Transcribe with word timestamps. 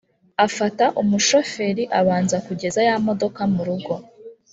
afata 0.45 0.85
umu 1.01 1.17
choferi 1.27 1.83
abanza 1.99 2.37
kugeze 2.47 2.79
ya 2.89 2.95
modoka 3.05 3.41
murugo. 3.53 3.93